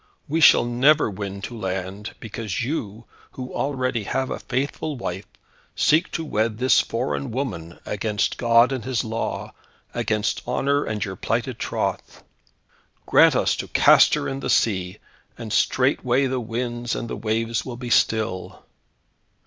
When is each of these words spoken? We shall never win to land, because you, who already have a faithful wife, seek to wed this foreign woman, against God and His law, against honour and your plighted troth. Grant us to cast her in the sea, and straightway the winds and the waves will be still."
We 0.27 0.41
shall 0.41 0.65
never 0.65 1.11
win 1.11 1.43
to 1.43 1.55
land, 1.55 2.15
because 2.19 2.63
you, 2.63 3.05
who 3.33 3.53
already 3.53 4.05
have 4.05 4.31
a 4.31 4.39
faithful 4.39 4.97
wife, 4.97 5.27
seek 5.75 6.11
to 6.13 6.25
wed 6.25 6.57
this 6.57 6.79
foreign 6.79 7.29
woman, 7.29 7.77
against 7.85 8.39
God 8.39 8.71
and 8.71 8.83
His 8.83 9.03
law, 9.03 9.53
against 9.93 10.41
honour 10.47 10.85
and 10.85 11.05
your 11.05 11.15
plighted 11.15 11.59
troth. 11.59 12.23
Grant 13.05 13.35
us 13.35 13.55
to 13.57 13.67
cast 13.67 14.15
her 14.15 14.27
in 14.27 14.39
the 14.39 14.49
sea, 14.49 14.97
and 15.37 15.53
straightway 15.53 16.25
the 16.25 16.39
winds 16.39 16.95
and 16.95 17.07
the 17.07 17.15
waves 17.15 17.63
will 17.63 17.77
be 17.77 17.91
still." 17.91 18.65